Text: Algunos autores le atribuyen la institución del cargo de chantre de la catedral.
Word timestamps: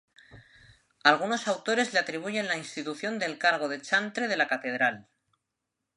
Algunos 1.03 1.47
autores 1.47 1.93
le 1.93 1.99
atribuyen 1.99 2.47
la 2.47 2.57
institución 2.57 3.19
del 3.19 3.37
cargo 3.37 3.67
de 3.69 3.81
chantre 3.83 4.27
de 4.27 4.35
la 4.35 4.47
catedral. 4.47 5.07